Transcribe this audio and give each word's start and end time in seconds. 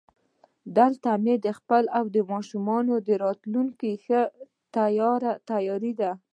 دلته 0.77 1.09
مې 1.23 1.35
خپل 1.59 1.83
او 1.97 2.03
د 2.15 2.17
ماشومانو 2.31 2.93
راتلونکی 3.23 3.91
ډېر 4.75 5.21
تیاره 5.47 5.91
دی 5.99 6.11